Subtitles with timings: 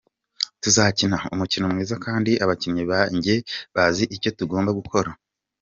[0.61, 3.35] Tuzakina umukino mwiza kandi abakinnyi banjye
[3.75, 5.09] bazi icyo tugomba gukora.